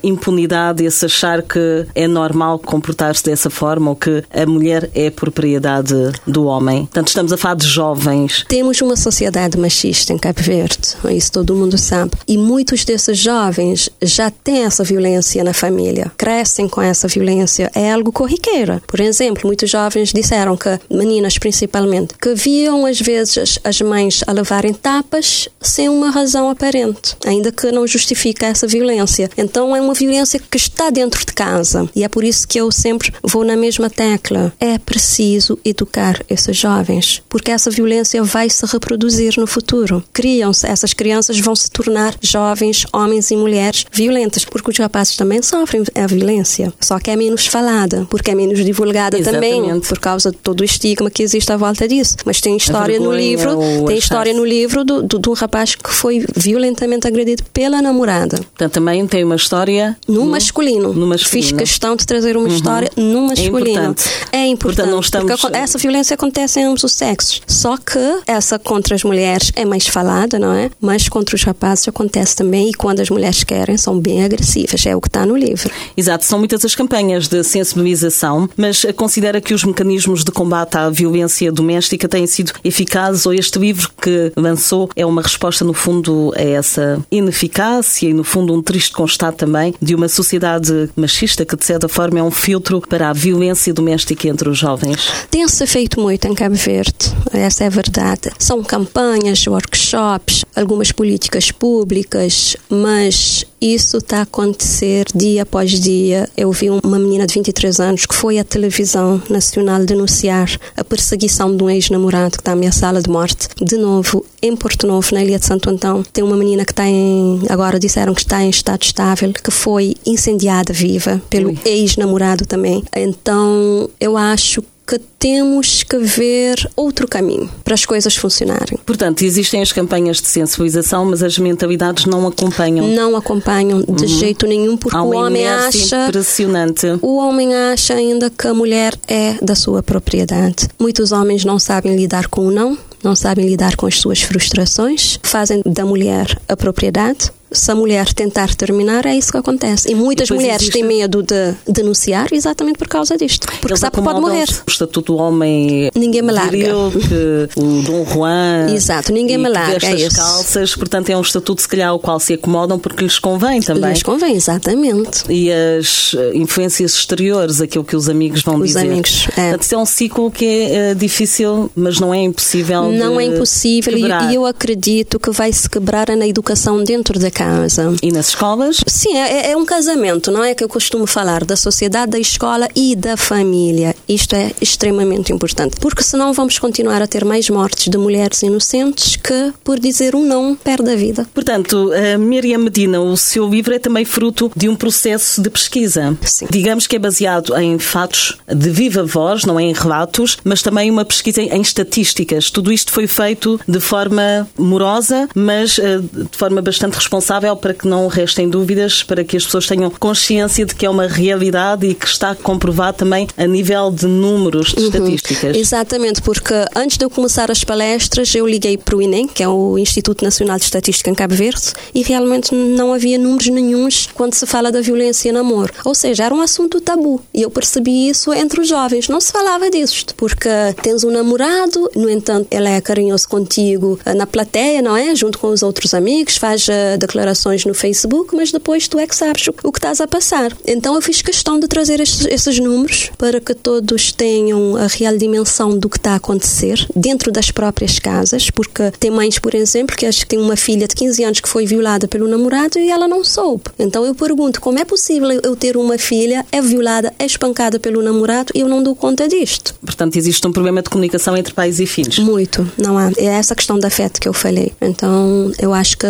impunidade, 0.04 0.84
esse 0.84 1.06
achar 1.06 1.42
que 1.42 1.86
é 1.96 2.08
normal 2.08 2.60
comportar-se 2.60 3.24
dessa 3.24 3.50
forma 3.50 3.90
ou 3.90 3.96
que 3.96 4.24
a 4.34 4.46
mulher 4.46 4.90
é 4.94 5.10
propriedade 5.10 5.94
do 6.26 6.46
homem? 6.46 6.86
Portanto, 6.86 7.08
estamos 7.08 7.34
a 7.34 7.38
falar 7.38 7.56
de 7.56 7.68
jovens. 7.68 8.46
Temos 8.48 8.82
uma 8.82 8.96
sociedade 8.96 9.58
machista 9.58 10.14
em 10.14 10.18
Cabo 10.18 10.42
Verde, 10.42 10.96
isso 11.12 11.32
todo 11.32 11.56
mundo 11.56 11.78
sabe. 11.78 12.12
E 12.28 12.38
muitos 12.38 12.84
desses 12.86 13.18
jovens 13.18 13.90
já 14.02 14.30
têm 14.30 14.64
essa 14.64 14.84
violência 14.84 15.44
na 15.44 15.54
família, 15.54 16.12
crescem 16.18 16.68
com 16.68 16.82
essa 16.82 17.08
violência, 17.08 17.72
é 17.74 17.92
algo 17.92 18.12
corriqueira. 18.12 18.82
Por 18.88 19.00
exemplo, 19.00 19.44
muitos 19.46 19.70
jovens 19.70 20.12
disseram 20.14 20.56
que, 20.56 20.80
meninas 20.90 21.38
principalmente, 21.38 22.14
que 22.22 22.34
viam 22.34 22.86
às 22.86 23.00
vezes 23.00 23.60
as 23.64 23.82
mães 23.82 24.24
a 24.28 24.32
levarem 24.32 24.74
tapas 24.74 25.50
sem 25.62 25.90
uma 25.90 26.10
razão 26.10 26.50
aparente, 26.50 27.16
ainda 27.26 27.52
que 27.52 27.72
não 27.72 27.86
justifica 27.88 28.46
essa 28.46 28.68
violência. 28.68 29.30
Então 29.40 29.76
é 29.76 29.82
uma 29.82 29.94
violência 29.94 30.40
que 30.40 30.58
está 30.58 30.90
dentro 30.90 31.26
de 31.26 31.34
casa 31.34 31.90
e 31.96 32.04
é 32.04 32.10
por 32.10 32.24
isso 32.24 32.48
que 32.48 32.60
eu 32.60 32.72
sempre 32.72 33.14
vou 33.24 33.46
na 33.46 33.56
mesma 33.56 33.90
tecla. 33.90 34.54
É 34.60 34.78
preciso 34.78 35.58
educar 35.64 36.22
esses 36.30 36.56
jovens, 36.56 37.22
porque 37.30 37.52
essa 37.52 37.72
violência 37.72 38.22
vai 38.24 38.50
se 38.50 38.66
reproduzir 38.66 39.36
no 39.38 39.48
futuro. 39.48 40.04
Criam-se, 40.12 40.68
essas 40.68 40.94
crianças 40.94 41.40
vão 41.40 41.56
se 41.56 41.72
tornar 41.72 42.16
jovens, 42.22 42.86
homens 42.92 43.32
e 43.32 43.38
mulheres 43.38 43.86
violentas, 43.92 44.44
porque 44.44 44.72
os 44.72 44.78
rapazes 44.78 45.16
também 45.16 45.42
sofrem 45.42 45.84
a 45.96 46.08
violência, 46.08 46.74
só 46.80 47.00
que 47.00 47.10
é 47.10 47.16
menos 47.16 47.48
falada, 47.48 48.06
porque 48.10 48.32
é 48.32 48.36
menos 48.36 48.64
divulgada 48.64 49.22
também, 49.22 49.60
Exatamente. 49.60 49.88
por 49.88 50.00
causa 50.00 50.32
de 50.32 50.38
todo 50.38 50.62
o 50.62 50.64
estigma 50.64 51.10
que 51.10 51.24
existe 51.24 51.52
à 51.52 51.58
volta 51.58 51.88
disso. 51.88 52.18
Mas 52.26 52.42
tem 52.42 52.58
história 52.58 53.00
no 53.00 53.14
livro, 53.14 53.58
tem 53.88 53.98
história 53.98 54.34
no 54.34 54.44
livro 54.44 54.84
do, 54.84 55.02
do, 55.02 55.20
de 55.20 55.30
um 55.30 55.34
rapaz 55.34 55.76
que 55.76 55.90
foi 55.90 56.26
violentamente 56.36 57.08
agredido 57.08 57.44
pela 57.54 57.82
namorada. 57.82 58.38
Portanto, 58.38 58.74
também 58.74 59.06
tem 59.08 59.29
uma 59.30 59.36
história 59.36 59.98
no, 60.08 60.26
no 60.26 60.32
masculino. 60.32 60.94
no 60.94 61.08
masculino. 61.08 61.48
Fiz 61.48 61.52
questão 61.52 61.96
de 61.96 62.06
trazer 62.06 62.36
uma 62.36 62.48
uhum. 62.48 62.56
história 62.56 62.92
no 62.96 63.28
masculino. 63.28 63.58
É 63.58 63.72
importante. 63.72 64.04
É 64.32 64.48
importante. 64.48 64.60
Portanto, 64.60 64.92
não 64.92 65.00
estamos... 65.00 65.42
Porque 65.42 65.58
essa 65.58 65.78
violência 65.78 66.14
acontece 66.16 66.60
em 66.60 66.64
ambos 66.66 66.84
os 66.84 66.94
sexos. 66.94 67.42
Só 67.48 67.78
que 67.78 68.00
essa 68.26 68.58
contra 68.58 68.96
as 68.96 69.04
mulheres 69.04 69.52
é 69.56 69.66
mais 69.66 69.88
falada, 69.88 70.40
não 70.40 70.54
é? 70.54 70.72
Mas 70.82 71.08
contra 71.08 71.36
os 71.36 71.44
rapazes 71.44 71.88
acontece 71.88 72.36
também 72.36 72.70
e 72.70 72.74
quando 72.74 73.00
as 73.00 73.10
mulheres 73.10 73.44
querem 73.44 73.78
são 73.78 74.00
bem 74.00 74.24
agressivas. 74.24 74.86
É 74.86 74.96
o 74.96 75.02
que 75.02 75.08
está 75.08 75.26
no 75.26 75.36
livro. 75.36 75.70
Exato. 75.96 76.26
São 76.26 76.40
muitas 76.40 76.66
as 76.66 76.76
campanhas 76.76 77.28
de 77.28 77.44
sensibilização, 77.44 78.50
mas 78.58 78.86
considera 78.96 79.40
que 79.40 79.54
os 79.54 79.64
mecanismos 79.64 80.24
de 80.24 80.32
combate 80.32 80.78
à 80.78 80.90
violência 80.90 81.52
doméstica 81.52 82.08
têm 82.08 82.26
sido 82.26 82.54
eficazes 82.64 83.26
ou 83.26 83.34
este 83.34 83.60
livro 83.60 83.92
que 84.02 84.32
lançou 84.36 84.90
é 84.96 85.06
uma 85.06 85.22
resposta, 85.22 85.64
no 85.64 85.74
fundo, 85.74 86.34
a 86.36 86.42
essa 86.42 87.00
ineficácia 87.12 88.10
e, 88.10 88.14
no 88.14 88.24
fundo, 88.24 88.54
um 88.54 88.62
triste 88.62 88.94
constato 89.20 89.38
também 89.38 89.76
de 89.82 89.94
uma 89.94 90.08
sociedade 90.08 90.90
machista 90.96 91.46
que, 91.46 91.56
de 91.56 91.66
certa 91.66 91.90
forma, 91.90 92.20
é 92.20 92.24
um 92.24 92.32
filtro 92.32 92.82
para 92.82 93.10
a 93.10 93.14
violência 93.14 93.74
doméstica 93.74 94.30
entre 94.30 94.48
os 94.48 94.58
jovens? 94.58 95.12
Tem-se 95.30 95.68
feito 95.68 96.00
muito 96.00 96.26
em 96.26 96.34
Cabo 96.34 96.56
Verde, 96.56 97.14
essa 97.34 97.66
é 97.66 97.68
a 97.68 97.70
verdade. 97.70 98.32
São 98.40 98.64
campanhas, 98.64 99.46
workshops, 99.46 100.46
algumas 100.56 100.92
políticas 100.94 101.52
públicas, 101.52 102.56
mas 102.70 103.46
isso 103.62 103.98
está 103.98 104.20
a 104.20 104.22
acontecer 104.22 105.06
dia 105.14 105.44
após 105.44 105.72
dia. 105.80 106.30
Eu 106.36 106.52
vi 106.52 106.70
uma 106.70 106.98
menina 106.98 107.28
de 107.28 107.34
23 107.34 107.80
anos 107.80 108.06
que 108.06 108.16
foi 108.16 108.40
à 108.40 108.44
televisão 108.44 109.22
nacional 109.30 109.84
denunciar 109.84 110.50
a 110.76 110.84
perseguição 110.84 111.56
de 111.56 111.64
um 111.64 111.70
ex-namorado 111.70 112.38
que 112.38 112.42
está 112.42 112.54
ameaçada 112.54 113.02
de 113.02 113.10
morte. 113.10 113.48
De 113.62 113.78
novo, 113.78 114.26
em 114.42 114.56
Porto 114.56 114.88
Novo, 114.88 115.14
na 115.14 115.24
Ilha 115.24 115.40
de 115.40 115.46
Santo 115.46 115.70
Antão, 115.70 116.04
tem 116.04 116.24
uma 116.24 116.38
menina 116.38 116.64
que 116.64 116.72
está 116.72 116.88
em. 116.88 117.42
Agora 117.50 117.80
disseram 117.80 118.14
que 118.14 118.22
está 118.22 118.42
em 118.42 118.50
estado 118.50 118.84
estável, 118.84 119.32
que 119.34 119.52
foi 119.52 119.96
incendiada 120.06 120.72
viva 120.72 121.22
pelo 121.30 121.54
ex-namorado 121.66 122.46
também. 122.46 122.84
Então, 122.96 123.90
eu 124.00 124.16
acho 124.16 124.64
que 124.90 124.98
temos 124.98 125.84
que 125.84 126.00
ver 126.00 126.68
outro 126.76 127.08
caminho 127.08 127.48
para 127.64 127.76
as 127.76 127.86
coisas 127.86 128.16
funcionarem. 128.16 128.80
Portanto, 128.84 129.22
existem 129.22 129.62
as 129.62 129.72
campanhas 129.72 130.20
de 130.20 130.28
sensibilização, 130.28 131.06
mas 131.06 131.22
as 131.22 131.38
mentalidades 131.38 132.06
não 132.06 132.26
acompanham. 132.26 132.88
Não 132.88 133.16
acompanham 133.16 133.82
de 133.82 134.04
uhum. 134.04 134.08
jeito 134.08 134.48
nenhum, 134.48 134.76
porque 134.76 134.98
o 134.98 135.12
homem 135.12 135.48
acha. 135.48 136.08
Impressionante. 136.08 136.88
O 137.04 137.18
homem 137.18 137.54
acha 137.54 137.94
ainda 137.94 138.32
que 138.32 138.48
a 138.48 138.54
mulher 138.54 138.98
é 139.08 139.36
da 139.40 139.54
sua 139.54 139.84
propriedade. 139.84 140.68
Muitos 140.80 141.12
homens 141.12 141.46
não 141.46 141.60
sabem 141.60 141.96
lidar 141.96 142.28
com 142.28 142.48
o 142.48 142.52
não, 142.52 142.76
não 143.04 143.16
sabem 143.16 143.46
lidar 143.46 143.76
com 143.76 143.86
as 143.86 144.00
suas 144.00 144.24
frustrações, 144.24 145.20
fazem 145.22 145.62
da 145.64 145.86
mulher 145.86 146.36
a 146.48 146.58
propriedade 146.58 147.32
se 147.52 147.72
a 147.72 147.76
mulher 147.76 148.14
tentar 148.14 148.54
terminar, 148.56 149.06
é 149.06 149.16
isso 149.16 149.32
que 149.32 149.38
acontece. 149.38 149.92
E 149.92 149.96
muitas 149.96 150.30
e 150.30 150.34
mulheres 150.34 150.62
existe... 150.62 150.74
têm 150.74 150.84
medo 150.84 151.24
de 151.24 151.54
denunciar 151.68 152.28
exatamente 152.32 152.78
por 152.78 152.88
causa 152.88 153.18
disto. 153.18 153.48
Porque 153.48 153.68
Eles 153.68 153.80
sabe 153.80 153.96
que 153.96 154.02
pode 154.02 154.22
morrer. 154.22 154.48
O 154.68 154.70
estatuto 154.70 155.14
do 155.14 155.18
homem. 155.18 155.90
Ninguém 155.96 156.22
me 156.22 156.32
larga. 156.32 156.52
Que 156.52 157.60
o 157.60 157.82
Dom 157.82 158.06
Juan. 158.06 158.68
Exato, 158.74 159.12
ninguém 159.12 159.38
me 159.38 159.50
larga. 159.50 159.88
É 159.88 159.96
isso. 159.96 160.16
calças, 160.16 160.76
portanto, 160.76 161.10
é 161.10 161.18
um 161.18 161.22
estatuto, 161.22 161.62
se 161.62 161.68
calhar, 161.68 161.90
ao 161.90 162.00
qual 162.00 162.20
se 162.20 162.34
acomodam 162.34 162.78
porque 162.78 163.04
lhes 163.04 163.20
convém 163.20 163.62
também. 163.62 163.92
Lhes 163.92 164.04
convém, 164.04 164.36
exatamente. 164.36 165.24
E 165.30 165.52
as 165.52 166.16
eh, 166.18 166.32
influências 166.36 166.94
exteriores, 166.94 167.62
aquilo 167.62 167.84
que 167.84 167.96
os 167.96 168.08
amigos 168.10 168.44
vão 168.44 168.58
os 168.58 168.68
dizer. 168.68 168.80
Amigos, 168.82 169.28
é. 169.38 169.50
Portanto, 169.50 169.74
é 169.74 169.78
um 169.78 169.86
ciclo 169.86 170.32
que 170.32 170.46
é 170.46 170.92
uh, 170.92 170.96
difícil, 170.96 171.72
mas 171.76 172.00
não 172.00 172.14
é 172.14 172.22
impossível. 172.22 172.92
Não 172.92 173.20
é 173.20 173.26
impossível 173.26 173.98
e 173.98 174.36
eu 174.36 174.46
acredito 174.46 175.20
que 175.20 175.32
vai 175.32 175.52
se 175.52 175.70
quebrar 175.70 176.10
na 176.16 176.28
educação 176.28 176.84
dentro 176.84 177.20
da 177.20 177.32
casa. 177.40 177.96
E 178.04 178.12
nas 178.12 178.30
escolas? 178.30 178.82
Sim, 178.86 179.16
é, 179.16 179.52
é, 179.52 179.58
um 179.58 179.66
casamento, 179.66 180.30
não 180.30 180.44
é 180.44 180.54
que 180.54 180.62
eu 180.62 180.68
costumo 180.68 181.08
falar 181.08 181.46
da 181.46 181.56
sociedade, 181.56 182.12
da 182.12 182.20
escola 182.20 182.68
e 182.76 182.98
da 182.98 183.16
família. 183.16 183.96
Isto 184.10 184.36
é 184.36 184.52
extremamente 184.60 185.32
importante, 185.32 185.78
porque 185.80 186.04
senão 186.04 186.34
vamos 186.34 186.60
continuar 186.60 187.02
a 187.02 187.08
ter 187.08 187.24
mais 187.24 187.50
mortes 187.50 187.88
de 187.88 187.98
mulheres 187.98 188.44
inocentes 188.44 189.16
que, 189.16 189.54
por 189.64 189.80
dizer 189.80 190.16
um 190.16 190.26
não, 190.26 190.54
perde 190.54 190.92
a 190.92 190.96
vida. 190.98 191.26
Portanto, 191.34 191.92
Miriam 192.20 192.58
Medina, 192.58 193.00
o 193.00 193.16
seu 193.16 193.48
livro 193.48 193.74
é 193.74 193.80
também 193.80 194.04
fruto 194.04 194.52
de 194.54 194.68
um 194.68 194.76
processo 194.76 195.42
de 195.42 195.50
pesquisa. 195.50 196.18
Sim. 196.24 196.48
Digamos 196.50 196.88
que 196.88 196.98
é 196.98 197.00
baseado 197.00 197.56
em 197.58 197.80
fatos 197.80 198.38
de 198.54 198.70
viva 198.70 199.06
voz, 199.06 199.46
não 199.46 199.58
é 199.58 199.64
em 199.64 199.74
relatos, 199.74 200.38
mas 200.44 200.62
também 200.62 200.92
uma 200.92 201.06
pesquisa 201.06 201.42
em 201.42 201.62
estatísticas. 201.62 202.52
Tudo 202.52 202.70
isto 202.70 202.92
foi 202.92 203.08
feito 203.08 203.58
de 203.66 203.80
forma 203.80 204.46
morosa, 204.58 205.30
mas 205.34 205.80
eh, 205.80 206.00
de 206.00 206.38
forma 206.38 206.62
bastante 206.62 206.96
responsável 206.96 207.29
para 207.30 207.56
para 207.56 207.76
que 207.76 207.88
não 207.88 208.08
restem 208.08 208.50
dúvidas, 208.50 209.04
para 209.04 209.24
que 209.24 209.38
as 209.38 209.46
pessoas 209.46 209.68
tenham 209.68 209.92
consciência 209.92 210.66
de 210.66 210.74
que 210.74 210.84
é 210.84 210.90
uma 210.90 211.06
realidade 211.06 211.86
e 211.86 211.94
que 211.94 212.08
está 212.08 212.34
comprovado 212.34 212.98
também 212.98 213.28
a 213.38 213.46
nível 213.46 213.92
de 213.92 214.08
números, 214.08 214.74
de 214.74 214.82
uhum. 214.82 214.88
estatísticas. 214.88 215.56
Exatamente, 215.56 216.24
porque 216.24 216.54
antes 216.76 216.98
de 216.98 217.06
eu 217.06 217.10
começar 217.10 217.52
as 217.52 217.64
palestras, 217.64 218.34
eu 218.34 218.48
liguei 218.48 218.78
para 218.78 218.96
o 218.96 219.02
INEM, 219.02 219.28
que 219.28 219.44
é 219.44 219.48
o 219.48 219.78
Instituto 219.78 220.24
Nacional 220.24 220.58
de 220.58 220.64
Estatística 220.64 221.08
em 221.08 221.14
Cabo 221.14 221.36
Verde, 221.36 221.72
e 221.94 222.02
realmente 222.02 222.56
não 222.56 222.92
havia 222.92 223.20
números 223.20 223.48
nenhums 223.48 224.10
quando 224.16 224.34
se 224.34 224.48
fala 224.48 224.72
da 224.72 224.82
violência 224.82 225.30
em 225.30 225.32
namoro. 225.32 225.72
Ou 225.86 225.94
seja, 225.94 226.24
era 226.24 226.34
um 226.34 226.42
assunto 226.42 226.82
tabu. 226.82 227.22
E 227.32 227.44
eu 227.44 227.52
percebi 227.52 228.10
isso 228.10 228.34
entre 228.34 228.60
os 228.60 228.68
jovens. 228.68 229.08
Não 229.08 229.22
se 229.22 229.32
falava 229.32 229.70
disto, 229.70 230.16
porque 230.16 230.50
tens 230.82 231.04
um 231.04 231.12
namorado, 231.12 231.92
no 231.96 232.10
entanto, 232.10 232.48
ele 232.50 232.70
é 232.70 232.82
carinhoso 232.82 233.30
contigo 233.30 234.00
eh, 234.04 234.16
na 234.16 234.26
plateia, 234.26 234.82
não 234.82 234.98
é? 234.98 235.14
Junto 235.14 235.38
com 235.38 235.50
os 235.50 235.62
outros 235.62 235.94
amigos, 235.94 236.38
faz 236.38 236.68
uh, 236.68 236.98
declarações 237.20 237.66
no 237.66 237.74
Facebook, 237.74 238.36
mas 238.36 238.52
depois 238.52 238.88
tu 238.88 238.98
é 238.98 239.06
que 239.06 239.16
sabes 239.16 239.48
o 239.64 239.72
que 239.72 239.78
estás 239.78 240.00
a 240.00 240.08
passar. 240.08 240.56
Então 240.66 240.96
eu 240.96 241.02
fiz 241.02 241.22
questão 241.22 241.60
de 241.60 241.68
trazer 241.68 242.00
estes, 242.00 242.26
esses 242.26 242.60
números 242.60 243.12
para 243.18 243.42
que 243.42 243.54
todos 243.54 244.12
tenham 244.14 244.78
a 244.78 244.88
real 244.88 245.18
dimensão 245.18 245.78
do 245.78 245.90
que 245.90 245.98
está 245.98 246.14
a 246.14 246.16
acontecer 246.16 246.88
dentro 246.96 247.32
das 247.32 247.52
próprias 247.52 248.00
casas, 248.00 248.50
porque 248.50 248.92
tem 249.00 249.12
mães, 249.12 249.38
por 249.38 249.54
exemplo, 249.54 249.96
que 249.98 250.06
acho 250.06 250.22
que 250.22 250.28
tem 250.28 250.40
uma 250.40 250.56
filha 250.56 250.88
de 250.88 250.96
15 250.96 251.24
anos 251.24 251.40
que 251.42 251.50
foi 251.50 251.66
violada 251.66 252.08
pelo 252.08 252.28
namorado 252.28 252.80
e 252.80 252.90
ela 252.90 253.08
não 253.08 253.24
soube. 253.24 253.64
Então 253.78 254.06
eu 254.06 254.16
pergunto, 254.16 254.62
como 254.62 254.80
é 254.80 254.86
possível 254.86 255.30
eu 255.44 255.56
ter 255.56 255.76
uma 255.76 255.98
filha, 255.98 256.46
é 256.52 256.62
violada, 256.62 257.14
é 257.20 257.26
espancada 257.26 257.80
pelo 257.80 258.02
namorado 258.02 258.54
e 258.56 258.62
eu 258.62 258.70
não 258.70 258.82
dou 258.82 258.96
conta 258.96 259.28
disto? 259.28 259.76
Portanto, 259.84 260.16
existe 260.16 260.46
um 260.48 260.52
problema 260.52 260.82
de 260.82 260.90
comunicação 260.90 261.36
entre 261.36 261.54
pais 261.54 261.80
e 261.80 261.86
filhos. 261.86 262.20
Muito, 262.20 262.70
não 262.78 262.98
há. 262.98 263.12
É 263.18 263.26
essa 263.26 263.56
questão 263.56 263.78
da 263.78 263.88
afeto 263.90 264.22
que 264.22 264.30
eu 264.30 264.34
falei. 264.34 264.72
Então, 264.80 265.52
eu 265.60 265.74
acho 265.74 265.98
que 265.98 266.08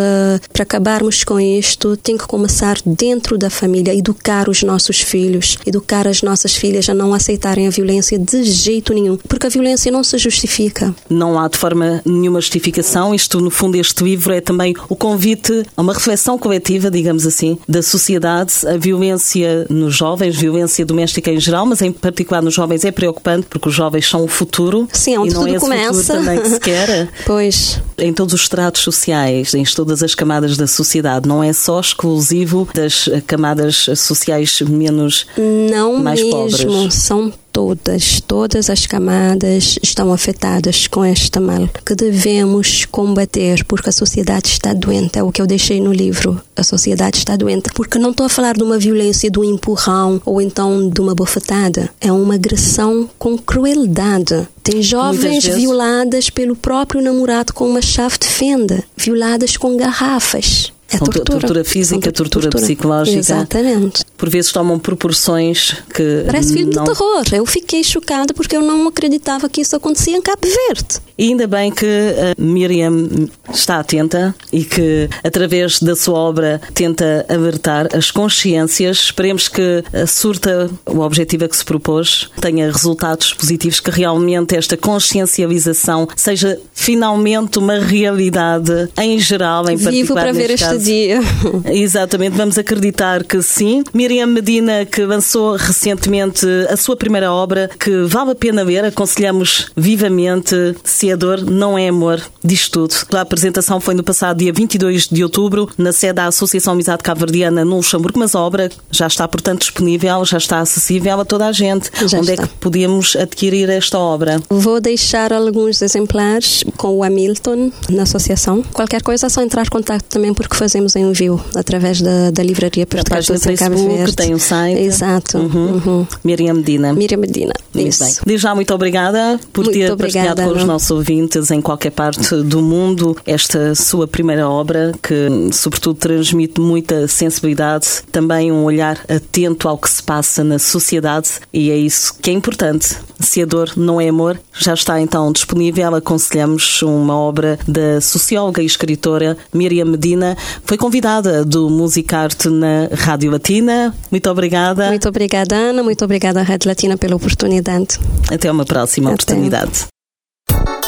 para 0.54 0.66
acabarmos 1.00 1.24
com 1.24 1.40
isto, 1.40 1.96
tem 1.98 2.18
que 2.18 2.28
começar 2.28 2.78
dentro 2.86 3.38
da 3.38 3.50
família, 3.50 3.96
educar 3.96 4.50
os 4.50 4.64
nossos 4.64 5.02
filhos, 5.02 5.58
educar 5.66 6.08
as 6.08 6.22
nossas 6.22 6.56
filhas 6.56 6.90
a 6.90 6.94
não 6.94 7.14
aceitarem 7.14 7.68
a 7.68 7.70
violência 7.70 8.20
de 8.20 8.44
jeito 8.44 8.94
nenhum, 8.94 9.16
porque 9.16 9.48
a 9.48 9.50
violência 9.50 9.92
não 9.92 10.04
se 10.04 10.18
justifica. 10.18 10.94
Não 11.10 11.40
há 11.40 11.48
de 11.48 11.58
forma 11.58 12.02
nenhuma 12.06 12.42
justificação. 12.42 13.16
Isto, 13.16 13.40
no 13.40 13.50
fundo, 13.50 13.78
este 13.78 14.04
livro 14.04 14.34
é 14.34 14.42
também 14.42 14.76
o 14.90 14.96
convite 14.96 15.66
a 15.76 15.82
uma 15.82 15.94
reflexão 15.94 16.38
coletiva, 16.38 16.92
digamos 16.92 17.26
assim, 17.26 17.58
da 17.68 17.82
sociedade. 17.82 18.54
A 18.68 18.78
violência 18.78 19.66
nos 19.70 19.96
jovens, 19.96 20.36
violência 20.36 20.86
doméstica 20.86 21.32
em 21.32 21.40
geral, 21.40 21.66
mas 21.66 21.82
em 21.82 21.92
particular 21.92 22.42
nos 22.42 22.54
jovens 22.54 22.84
é 22.84 22.92
preocupante 22.92 23.48
porque 23.50 23.70
os 23.70 23.76
jovens 23.76 24.08
são 24.08 24.24
o 24.24 24.28
futuro. 24.28 24.88
Sim, 24.92 25.16
é 25.16 25.20
onde 25.20 25.32
e 25.32 25.34
não 25.34 25.44
tudo 25.44 25.56
é 25.56 25.60
começa. 25.60 26.14
também 26.14 26.42
que 26.42 26.50
se 26.50 26.60
quer. 26.60 27.10
pois. 27.26 27.82
Em 27.98 28.14
todos 28.14 28.34
os 28.34 28.42
estratos 28.42 28.82
sociais, 28.82 29.54
em 29.54 29.64
todas 29.64 30.04
as 30.04 30.16
camadas 30.16 30.58
da 30.58 30.68
sociedade 30.68 30.89
não 31.26 31.44
é 31.44 31.54
só 31.54 31.80
exclusivo 31.80 32.68
das 32.74 33.10
camadas 33.28 33.88
sociais 33.96 34.62
menos 34.62 35.26
não 35.72 35.98
mais 35.98 36.22
mesmo, 36.22 36.32
pobres. 36.32 36.94
São 36.94 37.34
todas, 37.52 38.22
todas 38.22 38.70
as 38.70 38.86
camadas 38.86 39.78
estão 39.84 40.14
afetadas 40.14 40.88
com 40.88 41.04
este 41.04 41.40
mal 41.40 41.68
que 41.86 41.96
devemos 41.96 42.86
combater 42.86 43.66
porque 43.66 43.90
a 43.90 43.92
sociedade 43.92 44.48
está 44.48 44.74
doente. 44.74 45.20
É 45.20 45.24
o 45.24 45.32
que 45.32 45.42
eu 45.42 45.48
deixei 45.48 45.82
no 45.82 45.92
livro. 45.92 46.42
A 46.56 46.64
sociedade 46.64 47.18
está 47.18 47.36
doente. 47.36 47.70
Porque 47.74 48.00
não 48.00 48.12
estou 48.12 48.26
a 48.26 48.30
falar 48.30 48.56
de 48.56 48.64
uma 48.64 48.78
violência, 48.78 49.30
de 49.30 49.40
um 49.40 49.44
empurrão 49.44 50.22
ou 50.26 50.42
então 50.42 50.90
de 50.90 51.02
uma 51.02 51.14
bofetada. 51.14 51.90
É 52.00 52.12
uma 52.12 52.36
agressão 52.36 53.10
com 53.18 53.38
crueldade. 53.38 54.48
Tem 54.64 54.82
jovens 54.82 55.46
violadas 55.46 56.30
pelo 56.30 56.56
próprio 56.56 57.02
namorado 57.02 57.54
com 57.54 57.68
uma 57.68 57.82
chave 57.82 58.18
de 58.20 58.28
fenda, 58.28 58.84
violadas 58.96 59.58
com 59.58 59.76
garrafas. 59.76 60.72
É 60.92 60.98
tortura. 60.98 61.24
tortura 61.24 61.64
física, 61.64 62.12
tortura, 62.12 62.50
tortura, 62.50 62.64
psicológica. 62.64 63.20
Exatamente. 63.20 64.04
por 64.18 64.30
vezes 64.30 64.52
tomam 64.52 64.80
proporções 64.80 65.76
que. 65.94 66.24
Parece 66.26 66.54
filme 66.54 66.74
não... 66.74 66.84
de 66.84 66.92
terror. 66.92 67.24
Eu 67.32 67.46
fiquei 67.46 67.84
chocada 67.84 68.34
porque 68.34 68.58
eu 68.58 68.62
não 68.62 68.88
acreditava 68.88 69.48
que 69.48 69.62
isso 69.62 69.76
acontecia 69.76 70.18
em 70.18 70.22
Cabo 70.22 70.42
Verde. 70.42 71.00
E 71.20 71.28
ainda 71.28 71.48
bem 71.48 71.70
que 71.70 71.86
a 71.86 72.42
Miriam 72.42 73.28
está 73.54 73.78
atenta 73.78 74.34
e 74.54 74.64
que, 74.64 75.10
através 75.22 75.82
da 75.82 75.94
sua 75.94 76.18
obra, 76.18 76.62
tenta 76.74 77.26
alertar 77.28 77.90
as 77.94 78.10
consciências. 78.10 79.00
Esperemos 79.00 79.50
que 79.50 79.84
a 79.92 80.08
surta, 80.08 80.70
o 80.86 81.00
objetivo 81.00 81.44
a 81.44 81.50
que 81.50 81.58
se 81.58 81.66
propôs, 81.66 82.32
tenha 82.40 82.72
resultados 82.72 83.34
positivos, 83.34 83.82
que 83.82 83.92
realmente 83.92 84.56
esta 84.56 84.78
consciencialização 84.78 86.08
seja 86.16 86.58
finalmente 86.74 87.60
uma 87.60 87.80
realidade 87.80 88.88
em 88.98 89.20
geral, 89.20 89.70
em 89.70 89.78
particular. 89.78 89.92
Vivo 89.92 90.14
para 90.14 90.32
ver 90.32 90.58
caso. 90.58 90.78
este 90.78 90.86
dia. 90.86 91.20
Exatamente, 91.70 92.38
vamos 92.38 92.58
acreditar 92.58 93.26
que 93.26 93.42
sim. 93.42 93.84
Miriam 93.94 94.28
Medina, 94.28 94.86
que 94.86 95.04
lançou 95.04 95.58
recentemente 95.58 96.46
a 96.70 96.78
sua 96.78 96.96
primeira 96.96 97.30
obra, 97.30 97.70
que 97.78 98.04
vale 98.04 98.32
a 98.32 98.36
pena 98.36 98.64
ver, 98.64 98.86
aconselhamos 98.86 99.70
vivamente. 99.76 100.56
Se 100.82 101.09
a 101.12 101.16
dor 101.16 101.42
não 101.42 101.78
é 101.78 101.88
amor, 101.88 102.22
diz 102.44 102.68
tudo. 102.70 102.94
A 103.14 103.22
apresentação 103.22 103.80
foi 103.80 103.94
no 103.94 104.04
passado 104.04 104.38
dia 104.38 104.52
22 104.52 105.08
de 105.08 105.24
outubro, 105.24 105.70
na 105.78 105.92
sede 105.92 106.14
da 106.14 106.26
Associação 106.26 106.74
Amizade 106.74 107.04
Cabo-Verdiana 107.04 107.64
no 107.64 107.78
Luxemburgo, 107.78 108.20
mas 108.20 108.36
a 108.36 108.40
obra 108.40 108.70
já 108.92 109.08
está, 109.08 109.28
portanto, 109.28 109.62
disponível, 109.62 110.24
já 110.26 110.38
está 110.38 110.60
acessível 110.60 111.20
a 111.20 111.26
toda 111.26 111.48
a 111.48 111.52
gente. 111.52 111.90
Já 112.08 112.20
Onde 112.20 112.32
está. 112.32 112.44
é 112.44 112.48
que 112.48 112.54
podemos 112.56 113.16
adquirir 113.16 113.70
esta 113.70 113.98
obra? 113.98 114.42
Vou 114.50 114.82
deixar 114.82 115.32
alguns 115.32 115.82
exemplares 115.82 116.64
com 116.78 116.98
o 116.98 117.04
Hamilton 117.04 117.72
na 117.90 118.04
associação. 118.04 118.64
Qualquer 118.74 119.02
coisa 119.02 119.28
é 119.28 119.30
só 119.30 119.42
entrar 119.42 119.66
em 119.66 119.70
contato 119.70 120.04
também 120.04 120.34
porque 120.34 120.56
fazemos 120.56 120.96
envio 120.96 121.40
através 121.56 122.02
da, 122.02 122.32
da 122.32 122.44
livraria 122.44 122.86
Portuguesa 122.86 123.34
do 123.34 123.40
Facebook, 123.40 124.16
tem 124.16 124.34
um 124.34 124.40
site. 124.40 124.80
Exato. 124.82 125.38
Uhum. 125.38 125.82
Uhum. 125.86 126.08
Miriam 126.24 126.54
Medina. 126.56 126.94
Miriam 126.94 127.18
Medina. 127.18 127.54
Muito 127.74 127.88
Isso. 127.88 128.04
bem. 128.04 128.14
Desde 128.26 128.44
já, 128.44 128.56
muito 128.56 128.74
obrigada 128.74 129.40
por 129.54 129.66
Muito 129.66 129.78
ter 129.78 129.92
obrigada, 129.92 130.28
partilhado 130.28 130.54
com 130.54 130.60
os 130.60 130.66
nossos 130.66 130.99
ouvintes 131.00 131.50
em 131.50 131.62
qualquer 131.62 131.92
parte 131.92 132.36
do 132.44 132.62
mundo 132.62 133.18
esta 133.26 133.74
sua 133.74 134.08
primeira 134.08 134.48
obra, 134.48 134.92
que, 135.02 135.50
sobretudo, 135.52 135.98
transmite 135.98 136.60
muita 136.60 137.08
sensibilidade, 137.08 137.88
também 138.12 138.52
um 138.52 138.64
olhar 138.64 139.00
atento 139.08 139.68
ao 139.68 139.78
que 139.78 139.90
se 139.90 140.04
passa 140.04 140.44
na 140.44 140.60
sociedade, 140.60 141.30
e 141.54 141.72
é 141.72 141.78
isso 141.78 142.14
que 142.22 142.30
é 142.30 142.34
importante. 142.34 142.98
Se 143.20 143.42
a 143.42 143.46
dor 143.46 143.72
não 143.76 144.00
é 144.00 144.08
amor, 144.08 144.40
já 144.54 144.74
está 144.74 145.00
então 145.00 145.32
disponível. 145.32 145.94
Aconselhamos 145.94 146.82
uma 146.82 147.18
obra 147.18 147.60
da 147.68 148.00
socióloga 148.00 148.62
e 148.62 148.66
escritora 148.66 149.38
Miriam 149.54 149.86
Medina. 149.86 150.38
Foi 150.64 150.78
convidada 150.78 151.44
do 151.44 151.70
Musicarte 151.70 152.50
na 152.50 152.88
Rádio 152.94 153.32
Latina. 153.32 153.94
Muito 154.10 154.30
obrigada. 154.30 154.88
Muito 154.88 155.10
obrigada, 155.10 155.56
Ana. 155.56 155.84
Muito 155.84 156.04
obrigada 156.06 156.40
à 156.40 156.44
Rádio 156.44 156.70
Latina 156.70 156.98
pela 156.98 157.16
oportunidade. 157.16 158.00
Até 158.32 158.50
uma 158.50 158.66
próxima 158.66 159.10
Até. 159.10 159.16
oportunidade. 159.16 159.99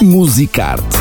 Musicarte 0.01 0.97